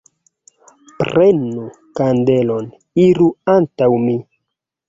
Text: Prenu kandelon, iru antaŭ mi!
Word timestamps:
Prenu 1.01 1.67
kandelon, 2.01 2.73
iru 3.07 3.29
antaŭ 3.57 3.93
mi! 4.09 4.21